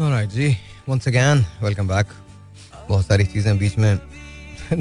[0.00, 0.56] Alright जी
[0.88, 2.12] once again welcome back
[2.88, 3.98] बहुत सारी चीज़ें बीच में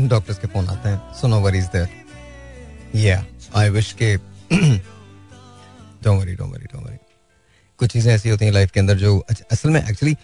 [0.10, 1.88] डॉक्टर्स के फ़ोन आते हैं सो no worries there
[3.00, 3.18] yeah
[3.60, 4.16] I wish के
[6.04, 6.98] don't worry don't worry don't worry
[7.80, 10.16] कुछ चीज़ें ऐसी होती हैं लाइफ के अंदर जो अच्छा, असल में actually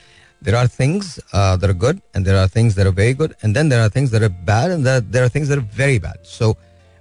[0.46, 3.36] there are things uh, that are good and there are things that are very good
[3.42, 5.70] and then there are things that are bad and there, there are things that are
[5.78, 6.50] very bad so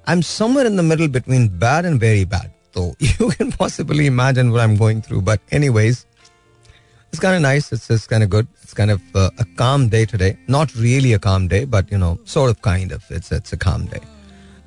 [0.06, 4.52] i'm somewhere in the middle between bad and very bad so you can possibly imagine
[4.54, 6.00] what i'm going through but anyways
[7.13, 7.71] it's kind of nice.
[7.71, 8.47] It's just kind of good.
[8.61, 10.37] It's kind of uh, a calm day today.
[10.47, 13.03] Not really a calm day, but you know, sort of, kind of.
[13.09, 14.01] It's it's a calm day.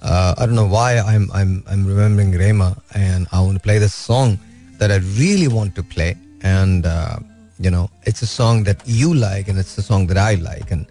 [0.03, 3.79] Uh, I don't know why I'm I'm I'm remembering Rema, and I want to play
[3.79, 4.39] this song
[4.79, 7.19] that I really want to play, and uh,
[7.61, 10.73] you know, it's a song that you like, and it's a song that I like,
[10.73, 10.87] and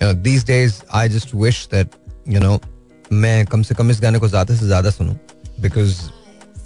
[0.00, 1.88] you know, these days I just wish that
[2.24, 2.60] you know,
[3.12, 5.14] मैं कम से कम इस गाने को ज्यादा से ज्यादा सुनूं
[5.60, 6.10] because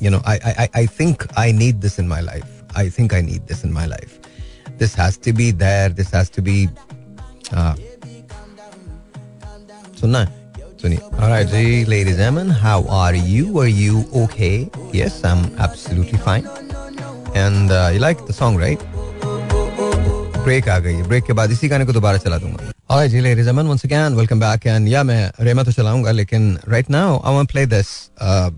[0.00, 2.48] you know I I I think I need this in my life.
[2.74, 4.18] I think I need this in my life.
[4.78, 5.88] This has to be there.
[5.88, 6.68] This has to be.
[7.52, 7.74] Uh,
[10.00, 10.38] सुनना है
[10.82, 13.58] सुनिए Alright, ji ladies and gentlemen, how are you?
[13.62, 14.70] Are you okay?
[14.98, 16.46] Yes, I'm absolutely fine.
[17.34, 18.86] And uh, you like the song, right?
[20.44, 23.20] Break आ गई है break के बाद इसी गाने को दोबारा चला दूंगा Alright, ji
[23.20, 24.64] ladies and gentlemen, once again, welcome back.
[24.66, 28.10] And yeah, मैं रेमा तो चलाऊंगा लेकिन right now I want to play this.
[28.18, 28.50] Uh,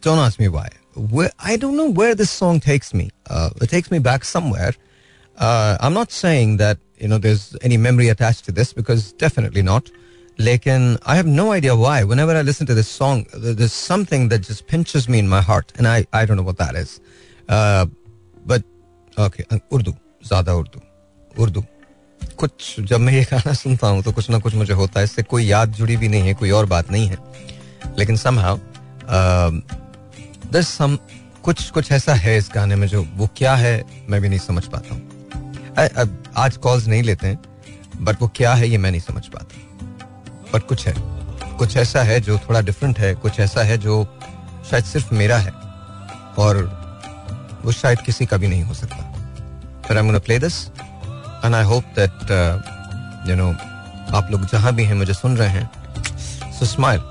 [0.00, 0.68] don't ask me why.
[0.94, 3.10] Where, I don't know where this song takes me.
[3.28, 4.72] Uh, it takes me back somewhere.
[5.38, 9.62] Uh, I'm not saying that you know there's any memory attached to this because definitely
[9.62, 9.90] not.
[10.38, 12.04] Lekin, I have no idea why.
[12.04, 15.72] Whenever I listen to this song, there's something that just pinches me in my heart,
[15.76, 17.00] and I, I don't know what that is.
[17.48, 17.86] Uh,
[18.46, 18.62] but
[19.18, 19.94] okay, Urdu
[20.28, 20.80] ज्यादा उर्दू
[21.42, 21.64] उर्दू
[22.38, 25.22] कुछ जब मैं ये गाना सुनता हूँ तो कुछ ना कुछ मुझे होता है इससे
[25.22, 27.18] कोई याद जुड़ी भी नहीं है कोई और बात नहीं है
[27.98, 28.56] लेकिन somehow
[30.52, 30.96] there's some
[31.44, 33.74] कुछ कुछ ऐसा है इस गाने में जो वो क्या है
[34.08, 35.15] मैं भी नहीं समझ पाता हूँ
[35.77, 39.55] आज कॉल्स नहीं लेते हैं बट वो क्या है ये मैं नहीं समझ पाता।
[40.53, 40.93] बट कुछ है,
[41.57, 44.03] कुछ ऐसा है जो थोड़ा डिफरेंट है, कुछ ऐसा है जो
[44.69, 45.51] शायद सिर्फ़ मेरा है,
[46.39, 49.03] और वो शायद किसी का भी नहीं हो सकता।
[49.87, 53.49] फिर I play this and I hope that you know
[54.17, 57.01] आप लोग जहाँ भी हैं, मुझे सुन रहे हैं सो स्माइल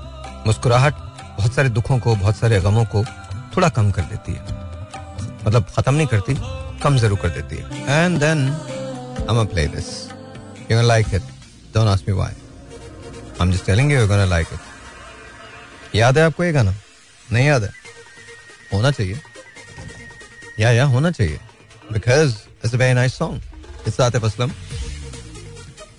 [0.47, 0.93] मुस्कुराहट,
[1.37, 3.03] बहुत सारे दुखों को, बहुत सारे गमों को
[3.57, 4.41] थोड़ा कम कर देती है।
[5.45, 6.33] मतलब खत्म नहीं करती
[6.83, 8.49] कम ज़रूर कर देती है and then
[9.19, 9.87] I'm gonna play this.
[10.67, 11.23] You're gonna like it.
[11.73, 12.29] Don't ask me why.
[13.39, 14.59] I'm just telling you, you're gonna like it.
[15.95, 16.73] याद है आपको ये गाना?
[17.31, 17.69] नहीं याद है?
[18.73, 19.19] होना चाहिए।
[20.59, 21.39] या या, होना चाहिए।
[21.91, 23.41] Because it's a very nice song
[23.87, 24.51] it's Atif Aslam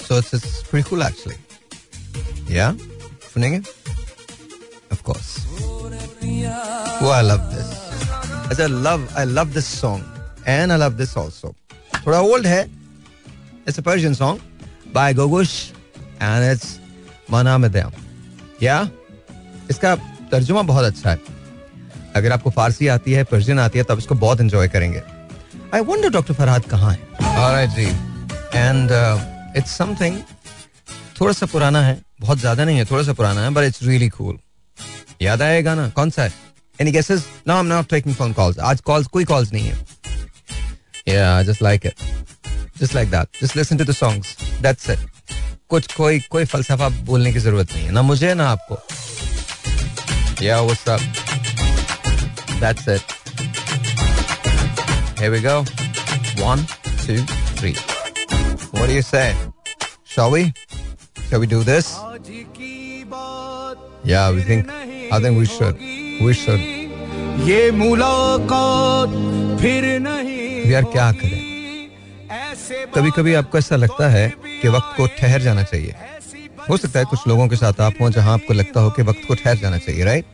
[0.08, 2.72] so it's it's pretty cool actually yeah
[3.34, 3.58] सुनेंगे?
[4.92, 5.36] ऑफ़ कोर्स
[7.02, 10.17] वो I love this I love I love this song
[10.48, 11.54] and I love this also.
[12.06, 12.62] थोड़ा old है.
[13.66, 14.38] It's a Persian song
[14.92, 15.56] by Gogush
[16.20, 16.78] and it's
[17.34, 17.92] Mana Medam.
[18.62, 18.88] Yeah?
[19.70, 19.94] इसका
[20.30, 21.18] तर्जुमा बहुत अच्छा है.
[22.16, 25.02] अगर आपको फारसी आती है पर्शियन आती है, तब इसको बहुत एंजॉय करेंगे.
[25.74, 26.98] आई वंडर डॉक्टर फरहाद कहाँ है?
[27.22, 27.86] Alright ji.
[28.54, 28.90] And
[29.56, 30.18] it's something
[31.20, 32.00] थोड़ा सा पुराना है.
[32.20, 34.38] बहुत ज़्यादा नहीं है, थोड़ा सा पुराना है बट इट्स रियली कूल
[35.22, 36.32] याद आया गाना कौन सा है?
[36.80, 39.78] Any guesses no I am not taking phone calls आज कॉल्स कोई कॉल्स नहीं है.
[41.07, 41.97] Yeah, I just like it.
[42.77, 43.31] Just like that.
[43.33, 44.35] Just listen to the songs.
[44.61, 44.99] That's it.
[45.69, 48.77] कुछ कोई कोई फलसफा बोलने की जरूरत नहीं है ना मुझे ना आपको
[50.43, 51.01] Yeah, what's up?
[52.59, 53.01] That's it.
[55.19, 55.63] Here we go.
[56.43, 56.65] One,
[57.05, 57.19] two,
[57.59, 57.75] three.
[58.71, 59.35] What do you say?
[60.03, 60.53] Shall we?
[61.29, 61.95] Shall we do this?
[64.03, 64.69] Yeah, we think.
[64.69, 65.75] I think we should.
[66.27, 66.59] We should.
[67.47, 69.09] ये मुलाकात
[69.61, 70.36] फिर नहीं
[70.70, 71.40] यार क्या करें
[72.94, 74.28] कभी कभी आपको ऐसा लगता है
[74.60, 75.94] कि वक्त को ठहर जाना चाहिए
[76.70, 79.26] हो सकता है कुछ लोगों के साथ आप हो जहाँ आपको लगता हो कि वक्त
[79.28, 80.24] को ठहर जाना चाहिए राइट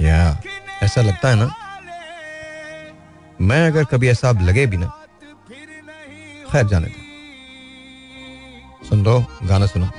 [0.00, 0.18] या
[0.82, 1.48] ऐसा लगता है ना
[3.40, 4.92] मैं अगर कभी ऐसा आप लगे भी ना
[6.52, 7.02] खैर जाने दो
[8.88, 9.18] सुन लो
[9.50, 9.90] गाना सुनो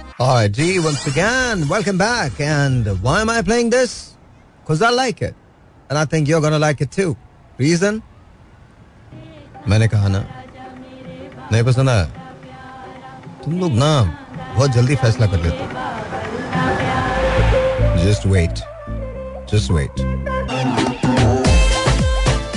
[0.58, 2.40] G, once again, welcome back.
[2.40, 4.16] And why am I playing this?
[4.62, 5.36] Because I like it.
[5.90, 7.18] And I think you're going to like it too.
[7.60, 8.02] Reason
[9.70, 10.20] मैंने कहा ना
[11.52, 12.04] नहीं पसंद आया
[13.44, 13.92] तुम लोग ना
[14.56, 15.68] बहुत जल्दी फैसला कर लेते
[18.06, 18.60] just wait
[19.54, 20.04] just wait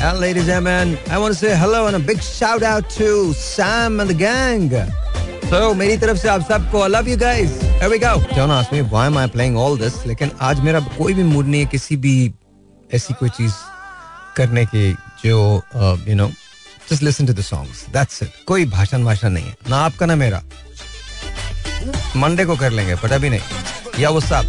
[0.08, 3.08] And ladies and gentlemen, I want to say hello and a big shout out to
[3.38, 4.68] Sam and the gang.
[5.50, 7.56] So मेरी तरफ़ से आप सबको I love you guys.
[7.80, 8.12] Here we go.
[8.36, 9.96] Don't ask me why am I playing all this.
[10.06, 12.14] लेकिन आज मेरा कोई भी मूड नहीं है किसी भी
[12.94, 13.52] ऐसी कोई चीज़
[14.38, 14.92] करने की
[15.24, 15.62] जो
[16.08, 16.30] you know
[16.90, 17.44] just listen to the
[17.92, 20.42] that's it कोई भाषण भाषण नहीं है। ना आपका, ना मेरा।
[22.16, 23.40] मंडे को कर लेंगे पर अभी नहीं।
[23.98, 24.48] या वो सब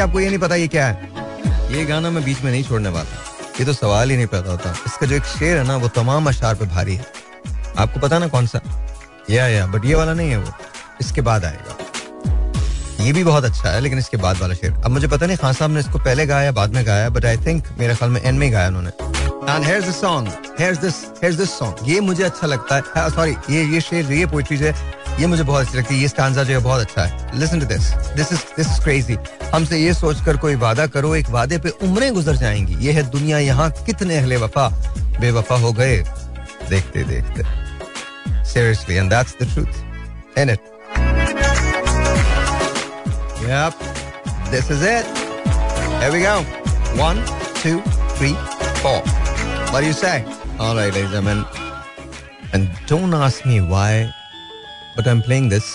[0.00, 1.10] आपको ये नहीं पता ये क्या है?
[1.74, 4.70] ये गाना मैं बीच में नहीं छोड़ने वाला। ये तो सवाल ही नहीं पता होता।
[4.86, 7.23] इसका जो एक शेर है ना, वो तमाम अशार पे भारी है।
[7.78, 8.60] आपको पता ना कौन सा?
[9.30, 10.52] या या बट ये वाला नहीं है वो।
[11.00, 11.76] इसके बाद आएगा।
[13.00, 15.52] ये भी बहुत अच्छा है लेकिन इसके बाद वाला शेर। अब मुझे पता नहीं खान
[15.52, 18.38] साहब ने इसको पहले गाया बाद में गाया बट आई थिंक मेरे ख्याल में एंड
[18.38, 18.88] में गाया उन्होंने।
[19.44, 20.28] And here's this song
[20.60, 24.12] here's this here's this song ये मुझे अच्छा लगता है। सॉरी हाँ, ये ये शेर
[24.12, 24.74] ये पोइट्री है
[25.20, 27.66] ये मुझे बहुत अच्छी लगती है। ये स्टांजा जो है बहुत अच्छा है। Listen to
[27.66, 29.16] this this is this is crazy
[29.54, 33.38] हमसे ये सोचकर कोई वादा करो एक वादे पे उम्रें गुजर जाएँगी। ये है दुनिया
[33.38, 34.68] यहाँ कितने अहले वफा
[35.20, 35.98] बेवफा हो गए।
[36.70, 37.42] देखते देखते।
[38.43, 39.83] seriously, and that's the truth
[40.35, 40.59] in it.
[43.47, 43.73] Yep,
[44.51, 45.05] this is it.
[46.01, 46.41] Here we go.
[46.97, 47.17] One,
[47.55, 47.81] two,
[48.17, 48.35] three,
[48.81, 49.01] four.
[49.71, 50.25] What do you say?
[50.59, 51.45] All right, ladies and gentlemen.
[52.53, 54.13] And don't ask me why,
[54.95, 55.67] but I'm playing this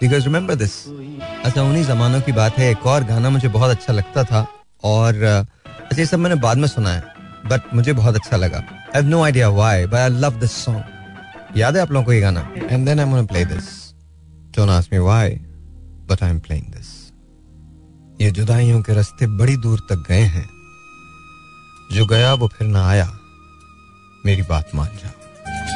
[0.00, 0.88] because remember this.
[1.44, 4.46] अच्छा उन्हीं जमानों की बात है एक और गाना मुझे बहुत अच्छा लगता था
[4.84, 7.02] और अच्छा ये सब मैंने बाद में सुना है
[7.50, 10.82] बट मुझे बहुत अच्छा लगा I have no idea why but I love this song
[11.57, 12.51] याद है आप लोगों को ये गाना?
[12.57, 13.93] And then I am play this
[14.55, 15.29] don't ask me why
[16.09, 17.11] but I am playing this
[18.21, 20.49] ये जुदाइयों के रास्ते बड़ी दूर तक गए हैं।
[21.91, 23.19] जो गया, वो फिर ना आया।
[24.25, 25.11] मेरी बात मान जाओ।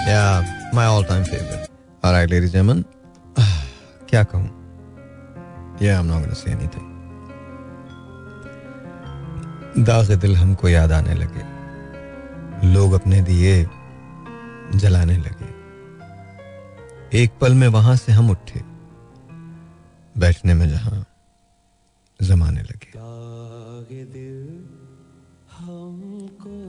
[0.09, 0.41] Yeah
[0.75, 1.67] my all time favourite
[2.05, 2.85] alright ladies जेमन
[4.09, 4.49] क्या कहूँ?
[5.81, 6.95] Yeah I am not gonna say anything
[9.85, 11.55] दाग दिल हमको याद आने लगे।
[12.73, 13.69] लोग अपने दिए
[14.75, 15.34] जलाने लगे।
[17.15, 18.61] एक पल में वहाँ से हम उठे।
[20.17, 21.05] बैठने में जहाँ
[22.21, 22.89] जमाने लगे।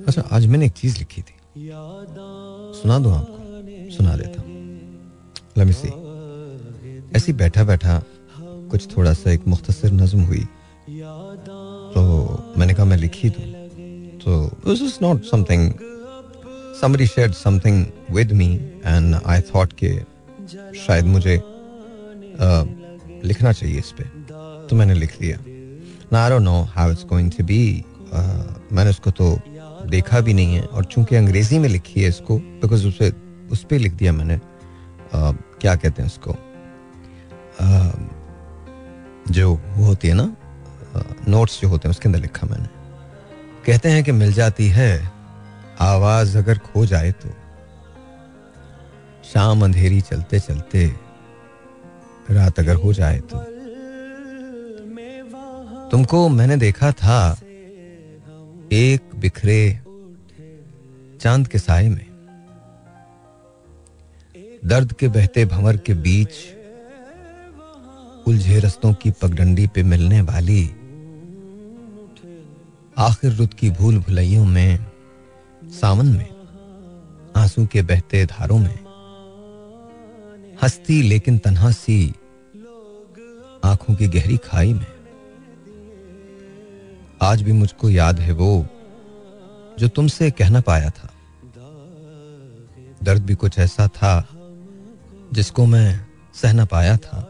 [0.06, 1.34] अच्छा आज मैंने एक चीज़ लिखी थी।
[2.81, 3.38] सुना दू आपको?
[3.96, 5.88] सुना देता हूँ। सी
[7.16, 8.02] ऐसी बैठा बैठा
[8.38, 10.44] कुछ थोड़ा सा एक मुख्तसर नज्म हुई।
[11.94, 13.44] तो मैंने कहा, मैं लिखी दूँ।
[14.19, 15.72] तो this is not something
[16.82, 17.76] somebody shared something
[18.14, 18.48] with me
[18.84, 20.15] and I thought के
[20.76, 22.64] शायद मुझे uh,
[23.25, 25.38] लिखना चाहिए इस पर तो मैंने लिख दिया।
[26.12, 27.84] ना know how it's going to be
[28.72, 29.38] मैंने उसको तो
[29.87, 33.12] देखा भी नहीं है। और चूँकि अंग्रेज़ी में लिखी है इसको बिकॉज़ उसे
[33.52, 36.32] उस पर लिख दिया मैंने। uh, क्या कहते हैं उसको?
[37.62, 37.96] uh,
[39.32, 40.37] जो होती है ना
[41.28, 42.69] नोट्स जो होते हैं उसके अंदर लिखा मैंने।
[43.66, 45.10] कहते हैं कि मिल जाती है।
[45.81, 47.28] आवाज़ अगर खो जाए तो।
[49.32, 50.87] शाम अंधेरी चलते चलते
[52.31, 53.38] रात अगर हो जाए तो।
[55.90, 57.19] तुमको मैंने देखा था
[58.73, 59.81] एक बिखरे
[61.20, 62.06] चाँद के साय में।
[64.64, 66.31] दर्द के बहते भंवर के बीच
[68.26, 70.64] उलझे रस्तों की पगडंडी पे मिलने वाली
[72.99, 74.87] आखिर रुत की भूल भुलैयों में,
[75.70, 76.29] सावन में,
[77.37, 78.85] आँसू के बहते धारों में।
[80.62, 82.14] हंसती लेकिन तन्हा सी
[83.64, 84.86] आँखों की गहरी खाई में।
[87.22, 88.67] आज भी मुझको याद है वो
[89.79, 91.10] जो तुमसे कहना पाया था।
[93.03, 94.29] दर्द भी कुछ ऐसा था
[95.32, 97.22] जिसको मैं सहना पाया था।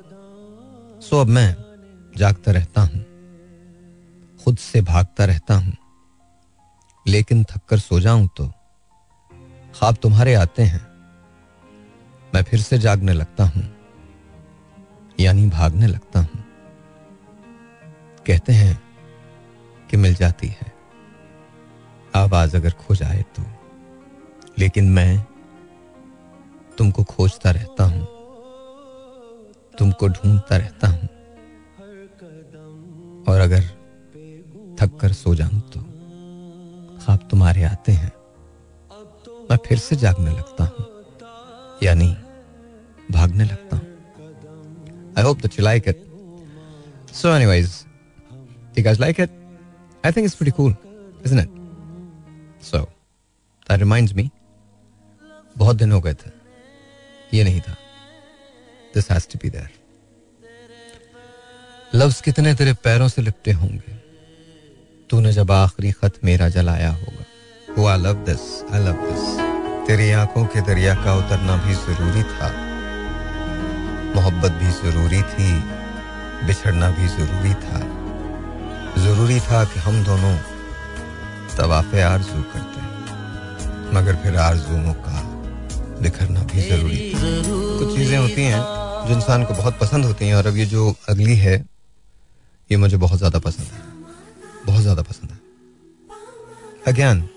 [1.03, 1.57] सो अब मैं
[2.17, 3.05] जागता रहता हूँ,
[4.45, 5.77] खुद से भागता रहता हूँ।
[7.07, 8.47] लेकिन थककर सो जाऊँ तो
[9.75, 10.96] ख्वाब तुम्हारे आते हैं।
[12.37, 13.63] मैं फिर से जागने लगता हूँ,
[15.21, 16.43] यानी भागने लगता हूँ।
[18.27, 18.75] कहते हैं
[19.91, 20.73] कि मिल जाती है।
[22.15, 23.43] आवाज़ अगर खो जाए तो।
[24.59, 25.25] लेकिन मैं
[26.79, 28.05] तुमको खोजता रहता हूँ,
[29.79, 31.09] तुमको ढूंढता रहता हूँ।
[33.25, 33.65] और अगर
[34.79, 35.81] थक कर सो जाऊँ तो
[37.01, 38.13] ख्वाब तुम्हारे आते हैं।
[39.51, 40.87] मैं फिर से जागने लगता हूँ,
[41.83, 42.15] यानी
[43.11, 43.87] भागने लगता हूँ।
[45.19, 46.05] I hope that you like it
[47.15, 47.85] so anyways
[48.79, 49.31] you guys like it?
[50.05, 50.73] I think it's pretty cool,
[51.27, 51.53] isn't it?
[52.63, 52.81] So,
[53.69, 54.25] that reminds me,
[55.59, 56.31] बहुत दिन हो गए थे।
[57.35, 57.77] ये नहीं था।
[58.95, 59.71] This has to be there
[61.95, 63.95] लफ्ज कितने तेरे पैरों से लिपटे होंगे।
[65.11, 67.25] तूने जब आखिरी खत मेरा जलाया होगा।
[67.79, 69.25] वो I love this I love this
[69.87, 72.66] तेरी आँखों के दरिया का उतरना भी ज़रूरी था।
[74.17, 75.51] मोहब्बत भी ज़रूरी थी
[76.47, 77.81] बिछड़ना भी ज़रूरी था।
[79.05, 80.35] ज़रूरी था कि हम दोनों
[81.57, 82.85] तवाफे आरज़ू करते
[83.97, 85.21] मगर फिर आरजुओं का
[86.03, 87.21] बिखरना भी ज़रूरी था।
[87.79, 88.61] कुछ चीज़ें होती हैं
[89.07, 91.57] जो इंसान को बहुत पसंद होती हैं और अब ये जो अगली है
[92.71, 93.81] ये मुझे बहुत ज़्यादा पसंद है।
[94.67, 95.39] बहुत ज़्यादा पसंद है।
[96.93, 97.29] Again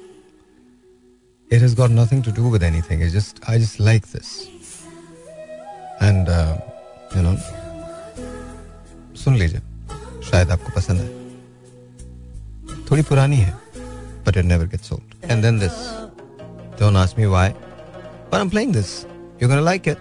[1.52, 3.02] it has got nothing to do anything.
[3.02, 4.30] It's just I just like this,
[6.02, 6.58] and uh,
[7.16, 7.38] you know,
[9.24, 9.62] सुन लीजिए
[10.30, 11.08] शायद आपको पसंद है
[12.92, 13.54] थोड़ी पुरानी है
[14.30, 15.16] but it never gets old.
[15.24, 15.78] And then this.
[16.78, 17.56] Don't ask me why.
[18.30, 19.06] But I'm playing this.
[19.40, 19.98] You're gonna like it.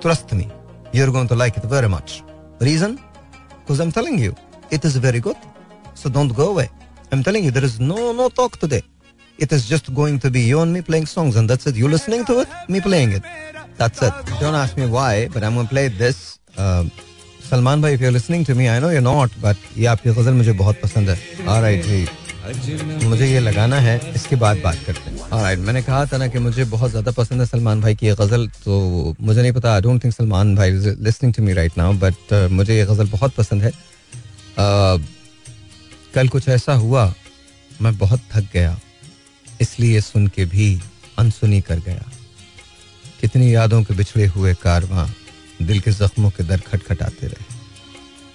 [0.00, 0.48] Trust me.
[0.92, 2.22] You're going to like it very much.
[2.60, 3.00] Reason?
[3.60, 4.34] Because I'm telling you,
[4.70, 5.36] it is very good.
[5.94, 6.68] So don't go away.
[7.10, 8.82] I'm telling you, there is no no talk today.
[9.38, 11.74] It is just going to be you and me playing songs, and that's it.
[11.74, 13.24] You listening to it, me playing it.
[13.78, 14.14] That's it.
[14.40, 16.38] Don't ask me why, but I'm gonna play this.
[16.56, 16.84] Uh,
[17.52, 20.52] भाई if you're listening to me, I know you're not, but ये आपकी गज़ल मुझे
[20.58, 21.16] बहुत पसंद है.
[21.46, 22.06] Alright जी.
[22.44, 26.38] मुझे ये लगाना है इसके बाद बात करते हैं Alright, मैंने कहा था ना कि
[26.38, 29.80] मुझे बहुत ज़्यादा पसंद है सलमान भाई की ये गज़ल तो मुझे नहीं पता आई
[29.80, 33.34] डोंट थिंक सलमान भाई is listening to me right now but मुझे ये गज़ल बहुत
[33.34, 35.00] पसंद है uh,
[36.14, 37.12] कल कुछ ऐसा हुआ
[37.82, 38.76] मैं बहुत थक गया
[39.60, 40.68] इसलिए सुन के भी
[41.18, 42.10] अनसुनी कर गया
[43.22, 45.06] कितनी यादों के बिछड़े हुए कारवां
[45.66, 47.44] दिल के जख्मों के दर खटखटाते रहे।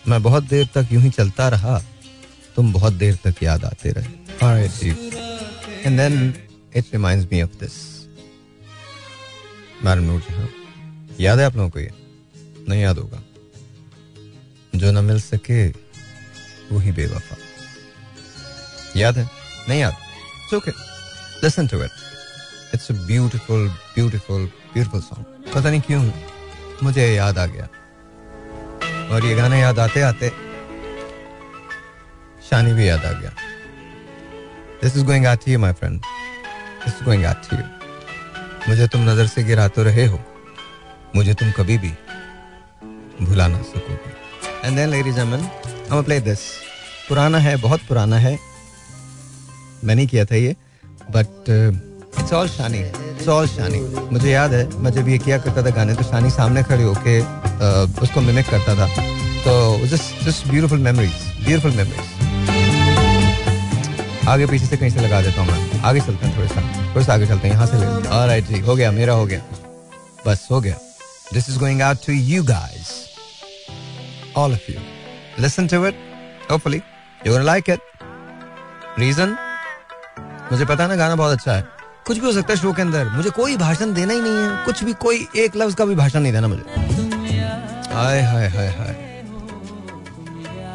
[0.07, 1.79] मैं बहुत देर तक यूँ ही चलता रहा
[2.55, 4.91] तुम बहुत देर तक याद आते रहे।
[5.85, 6.33] And then
[6.75, 7.75] it reminds me of this
[9.85, 10.49] madam Noor Jahan
[11.19, 11.91] याद है आप लोगों को ये?
[12.69, 13.21] नहीं याद होगा।
[14.75, 15.67] जो ना मिल सके
[16.71, 17.37] वही बेवफा।
[18.95, 19.29] याद है?
[19.69, 19.95] नहीं याद?
[20.55, 20.71] Okay
[21.43, 21.91] listen to it
[22.73, 26.03] it's beautiful beautiful beautiful song पता नहीं क्यों,
[26.83, 27.67] मुझे याद आ गया।
[29.07, 30.29] और ये गाना याद आते आते
[32.49, 33.31] शानी भी याद आ गया।
[34.81, 37.59] This is going out you my friend this is going out you
[38.67, 40.19] मुझे तुम नज़र से गिरा तो रहे हो।
[41.15, 41.91] मुझे तुम कभी भी
[43.21, 45.49] भुला ना सकोगे। And then ladies gentleman
[45.91, 46.39] I play this
[47.09, 48.37] पुराना है, बहुत पुराना है।
[49.83, 50.55] मैंने किया था ये
[51.11, 51.49] but
[52.19, 53.79] it's all Shani it's all Shani
[54.11, 57.19] मुझे याद है, मैं जब ये किया करता था गाने तो शानी सामने खड़े होके
[58.03, 58.87] उसको मिमिक करता था।
[59.43, 61.13] तो just just beautiful memories
[61.45, 62.15] beautiful memories
[64.29, 66.61] आगे पीछे से कहीं से लगा देता हूँ मैं। आगे चलते हैं थोड़ा सा।
[66.93, 69.41] थोड़ा सा आगे चलते हैं। यहाँ से ले ऑलराइट जी, हो गया, मेरा हो गया।
[70.25, 70.75] बस, हो गया।
[71.33, 72.89] This is going out to you guys
[74.37, 74.79] all of you
[75.39, 75.95] listen to it
[76.51, 76.81] hopefully
[77.27, 77.79] you like it
[78.99, 79.35] reason
[80.51, 81.76] मुझे पता है ना, गाना बहुत अच्छा है।
[82.07, 84.65] कुछ भी हो सकता है शो के अंदर। मुझे कोई भाषण देना ही नहीं है।
[84.65, 86.63] कुछ भी, कोई एक लफ्ज का भी भाषण नहीं देना मुझे।
[87.93, 88.95] हाय हाय हाय हाय।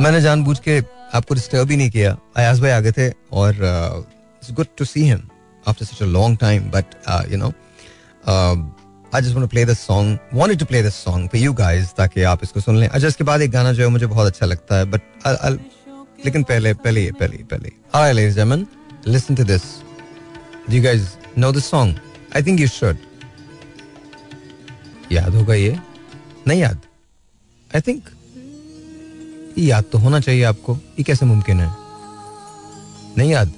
[0.01, 0.79] मैंने जानबूझ के
[1.15, 5.21] आपको डिस्टर्ब ही नहीं किया। अयाज भाई आगे थे और it's good to see him
[5.69, 6.95] after such a long time but
[7.33, 7.53] you know
[9.15, 12.23] I just to play this song wanted to play this song for you guys ताकि
[12.33, 14.77] आप इसको सुन लें। अच्छा इसके बाद एक गाना जो है मुझे बहुत अच्छा लगता
[14.77, 15.03] है बट
[16.27, 18.67] लेकिन पहले पहले पहले पहले। Hi ladies gentleman
[19.07, 19.62] listen to this.
[20.69, 21.99] Do you guys know the song?
[22.33, 22.99] I think you should.
[25.12, 25.78] याद होगा ये
[26.49, 26.78] नहीं याद
[27.75, 28.04] आई थिंक
[29.59, 31.69] याद तो होना चाहिए आपको ये कैसे मुमकिन है
[33.19, 33.52] नहीं याद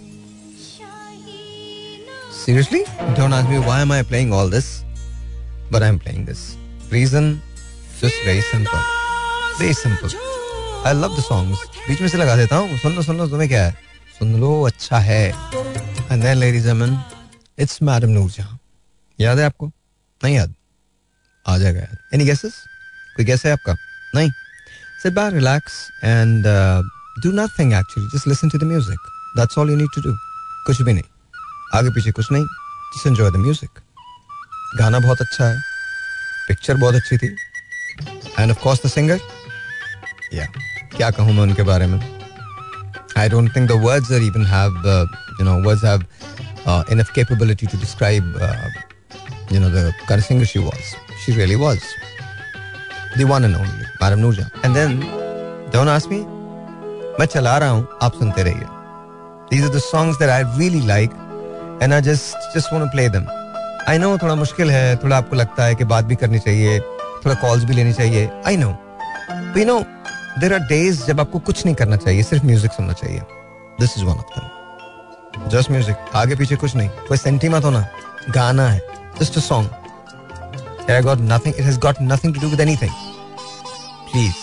[2.38, 2.80] seriously
[3.18, 4.66] don't ask me why am i playing all this
[5.74, 6.42] but i'm playing this
[6.96, 7.30] reason
[8.00, 8.82] just very simple
[9.60, 10.18] very simple
[10.90, 13.48] i love the songs बीच में से लगा देता हूँ सुन लो सुन लो तुम्हें
[13.48, 13.72] क्या है
[14.18, 15.22] सुन लो अच्छा है
[16.14, 16.98] and then ladies and
[17.58, 18.56] it's madam Noorjahan
[19.20, 19.66] याद है आपको?
[20.24, 20.54] नहीं याद?
[21.48, 22.52] आ जाएगा याद। एनी गेसेस
[23.16, 23.74] कोई गैस है आपका?
[24.14, 24.30] नहीं?
[25.02, 26.44] Sit back relax and
[27.22, 28.98] do nothing actually just listen to the music
[29.36, 30.16] that's all you need to do
[30.66, 31.04] कुछ भी नहीं।
[31.74, 32.44] आगे पीछे कुछ नहीं।
[32.96, 33.80] जस्ट एंजॉय द म्यूज़िक
[34.78, 35.60] गाना बहुत अच्छा है।
[36.48, 37.36] पिक्चर बहुत अच्छी थी।
[38.38, 39.20] And of course the singer
[40.34, 40.46] या
[40.96, 42.14] क्या कहूँ मैं उनके बारे में?
[43.18, 46.05] आई think the words that even have, uh, you know, words have
[46.65, 48.69] uh, enough capability to describe, uh,
[49.51, 50.95] you know, the kind of singer she was.
[51.23, 51.79] She really was.
[53.17, 54.49] The one and only, Madam Nurja.
[54.63, 54.99] And then,
[55.71, 56.25] don't ask me,
[57.19, 58.67] मैं चला रहा हूँ आप सुनते रहिए
[59.51, 61.11] These are the songs that I really like
[61.81, 63.25] and I just just want to play them.
[63.87, 66.79] I know थोड़ा मुश्किल है थोड़ा आपको लगता है कि बात भी करनी चाहिए
[67.25, 68.73] थोड़ा कॉल्स भी लेनी चाहिए I know.
[69.53, 69.83] But you know,
[70.39, 73.21] there are days जब आपको कुछ नहीं करना चाहिए सिर्फ म्यूजिक सुनना चाहिए
[73.79, 74.52] दिस इज वन ऑफ दम
[75.48, 77.86] just music आगे पीछे कुछ नहीं। कोई सेंटी मत होना
[78.30, 78.80] गाना है।
[79.20, 79.70] Just a song
[80.84, 81.54] It got nothing.
[81.60, 82.90] It has got nothing to do with anything.
[84.10, 84.40] Please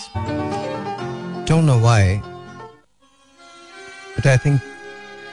[1.48, 2.16] don't know why
[4.16, 4.60] but I think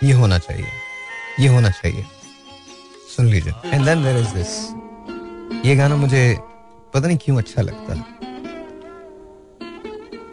[0.03, 0.67] ये होना चाहिए।
[1.39, 2.05] ये होना चाहिए।
[3.15, 6.21] सुन लीजिए। And then there is this ये गाना मुझे
[6.93, 8.03] पता नहीं क्यों अच्छा लगता है।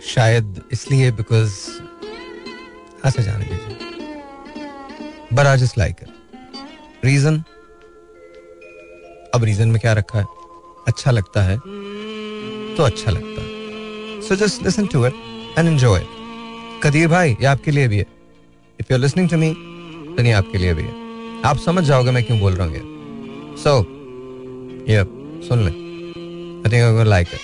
[0.07, 1.55] शायद इसलिए बिकॉज़
[3.07, 3.86] ऐसे जाने दीजिए।
[5.37, 7.43] But I just like it reason
[9.35, 10.25] अब रीजन में क्या रखा है?
[10.89, 11.57] अच्छा लगता है
[12.77, 15.13] तो अच्छा लगता है। So just listen to it
[15.59, 16.03] and enjoy
[16.83, 18.07] Qadeer भाई, ये आपके लिए भी है।
[18.79, 22.11] If you are listening to me तो नहीं, आपके लिए भी है। आप समझ जाओगे
[22.11, 23.79] मैं क्यों बोल रहा हूँ सो
[24.89, 25.05] ये
[25.49, 27.41] सुन ले। I think I like it.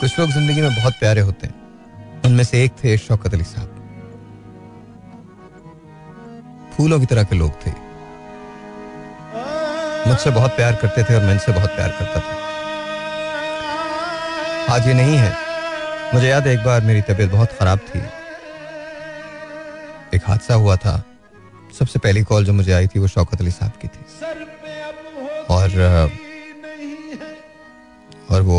[0.00, 3.77] कुछ लोग ज़िंदगी में बहुत प्यारे होते हैं। उनमें से एक थे शौकत अली साहब।
[6.78, 7.70] फूलों की तरह के लोग थे।
[10.08, 12.34] मुझसे बहुत प्यार करते थे और मैं इनसे बहुत प्यार करता था।
[14.74, 15.32] आज ये नहीं है।
[16.14, 17.98] मुझे याद है एक बार मेरी तबीयत बहुत खराब थी।
[20.14, 21.02] एक हादसा हुआ था।
[21.78, 24.02] सबसे पहली कॉल जो मुझे आई थी वो शौकत अली साहब की थी।
[25.50, 25.68] और
[28.30, 28.58] और वो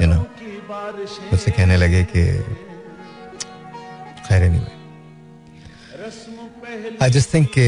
[0.00, 0.20] यू नो
[1.32, 2.22] मुझसे कहने लगे कि
[4.28, 4.60] खैर नहीं
[7.02, 7.66] आई जस्ट थिंक के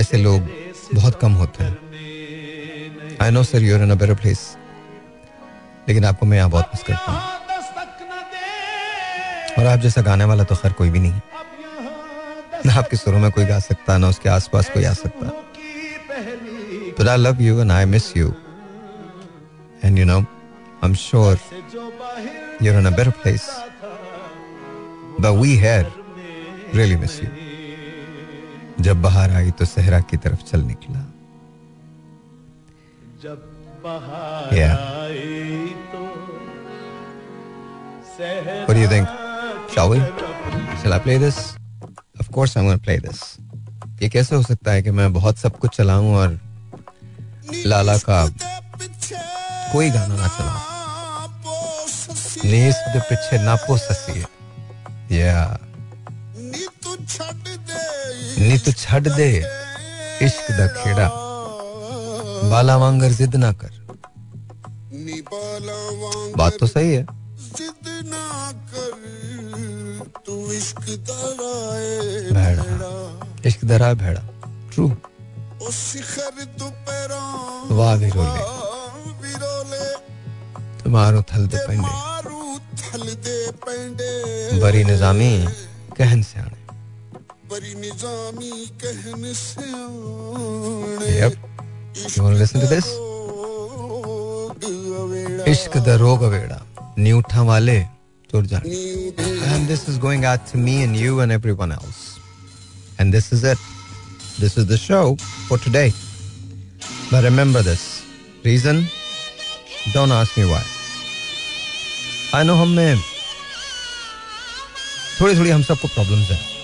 [0.00, 0.48] ऐसे लोग
[0.94, 4.42] बहुत कम होते हैं I know sir you're in better place
[5.88, 7.20] लेकिन आपको मैं यहाँ बहुत मिस करता हूँ
[9.58, 11.20] और आप जैसा गाने वाला तो खैर कोई भी नहीं
[12.66, 15.32] ना आपके सुरों में कोई गा सकता ना उसके आसपास कोई आ सकता
[16.98, 18.34] But I love you and I miss you.
[19.82, 20.26] And you know,
[20.82, 21.36] I'm sure
[22.58, 23.48] you're in a better place.
[25.18, 25.58] But we
[26.76, 27.28] really miss you
[28.80, 31.00] जब बाहर आई तो सहरा की तरफ़ चल निकला
[33.22, 33.44] जब
[33.84, 34.76] बाहर yeah.
[35.92, 36.02] तो
[38.18, 39.06] सहरा What do you think?
[39.74, 39.98] Shall we?
[40.80, 41.38] Shall I play this?
[42.20, 42.78] Of course I'm
[44.02, 46.40] ये कैसे हो सकता है कि मैं बहुत सब कुछ चलाऊं और
[47.66, 48.28] लाला का
[49.72, 50.60] कोई गाना ना चलाऊं?
[52.50, 54.20] नीस द पीछे नापो पो ससी
[55.20, 55.65] या yeah.
[58.38, 59.44] नी तू छड़ दे
[60.22, 61.10] इश्क दा खेड़ा।
[62.50, 63.86] बाला वांगर जिद ना कर।
[66.36, 67.06] बात तो सही है।
[73.46, 74.22] इश्क दरा भेड़ा।
[74.72, 74.92] ट्रू
[77.74, 77.96] वाह
[81.22, 81.88] थल दे पेंडे।
[84.60, 85.46] बरी निजामी,
[85.98, 86.55] कहन से आने
[91.21, 91.33] Yep.
[92.15, 92.87] You want to listen to this?
[95.51, 96.59] इश्क द रोग अवेड़ा
[96.99, 97.79] न्यूठा वाले
[98.31, 98.69] तुर जाने
[99.53, 102.19] and this is going out to me and you and everyone else
[102.99, 103.57] and this is it
[104.43, 105.15] this is the show
[105.47, 105.89] for today
[107.11, 107.83] but remember this
[108.45, 108.85] reason
[109.95, 110.63] don't ask me why
[112.39, 112.97] I know हम में
[115.19, 116.54] थोड़ी थोड़ी हम सबको problems हैं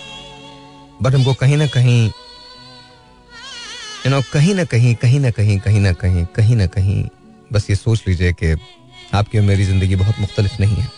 [1.02, 2.10] but हमको कहीं ना कहीं
[4.06, 7.04] यू नो कहीं ना कहीं कहीं ना कहीं कहीं ना कहीं कहीं ना कहीं,
[7.52, 8.54] बस ये सोच लीजिए कि
[9.14, 10.88] आपकी और मेरी ज़िंदगी बहुत मुख्तलिफ़ नहीं है।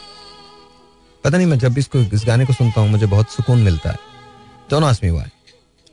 [1.25, 3.91] पता नहीं मैं जब भी इसको, इस गाने को सुनता हूँ, मुझे बहुत सुकून मिलता
[3.91, 3.99] है।
[4.71, 5.31] Don't ask me why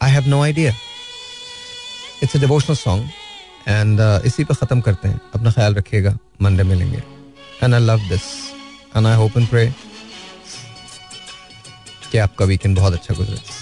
[0.02, 0.74] I have no idea
[2.24, 3.10] it's a devotional song
[3.67, 7.04] and इसी पर ख़त्म करते हैं। अपना ख्याल रखिएगा, मंडे मिलेंगे।
[7.63, 8.21] And I love this
[8.97, 9.71] and I hope and pray
[12.12, 13.60] कि आपका वीकेंड बहुत अच्छा गुजरे।